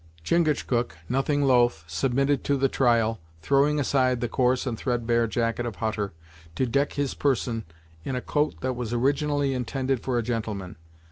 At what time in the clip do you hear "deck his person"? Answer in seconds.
6.65-7.65